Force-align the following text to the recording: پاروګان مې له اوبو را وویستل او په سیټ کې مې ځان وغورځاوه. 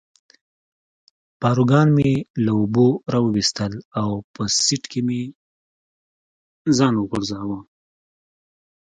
پاروګان 1.41 1.87
مې 1.95 2.11
له 2.45 2.51
اوبو 2.59 2.87
را 3.11 3.19
وویستل 3.25 3.73
او 4.01 4.09
په 4.33 4.43
سیټ 4.63 4.83
کې 4.91 5.01
مې 5.07 5.21
ځان 6.77 6.93
وغورځاوه. 6.97 7.59